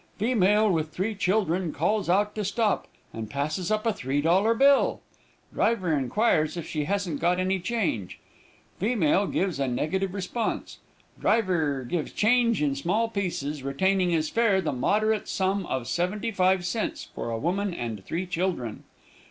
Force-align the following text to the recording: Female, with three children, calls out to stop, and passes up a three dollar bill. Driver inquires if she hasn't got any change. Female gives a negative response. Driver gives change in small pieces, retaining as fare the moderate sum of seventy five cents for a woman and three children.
Female, 0.17 0.67
with 0.67 0.89
three 0.89 1.13
children, 1.13 1.71
calls 1.71 2.09
out 2.09 2.33
to 2.33 2.43
stop, 2.43 2.87
and 3.13 3.29
passes 3.29 3.69
up 3.69 3.85
a 3.85 3.93
three 3.93 4.19
dollar 4.19 4.55
bill. 4.55 4.99
Driver 5.53 5.95
inquires 5.95 6.57
if 6.57 6.67
she 6.67 6.85
hasn't 6.85 7.19
got 7.19 7.39
any 7.39 7.59
change. 7.59 8.17
Female 8.79 9.27
gives 9.27 9.59
a 9.59 9.67
negative 9.67 10.15
response. 10.15 10.79
Driver 11.19 11.83
gives 11.83 12.13
change 12.13 12.63
in 12.63 12.73
small 12.75 13.09
pieces, 13.09 13.61
retaining 13.61 14.11
as 14.15 14.27
fare 14.27 14.59
the 14.59 14.73
moderate 14.73 15.27
sum 15.27 15.67
of 15.67 15.87
seventy 15.87 16.31
five 16.31 16.65
cents 16.65 17.07
for 17.13 17.29
a 17.29 17.37
woman 17.37 17.71
and 17.71 18.03
three 18.03 18.25
children. 18.25 18.83